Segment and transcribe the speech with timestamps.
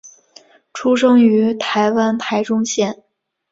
[0.73, 3.03] 出生于台湾台中县。